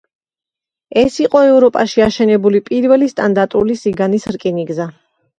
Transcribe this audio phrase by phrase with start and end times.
[1.01, 4.89] ეს იყო ევროპაში აშენებული პირველი სტანდარტული სიგანის რკინიგზა.